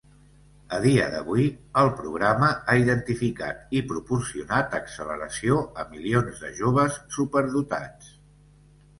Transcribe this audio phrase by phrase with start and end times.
[0.75, 1.43] A dia d'avui,
[1.81, 8.09] el programa ha identificat i proporcionat acceleració a milions de joves superdotats.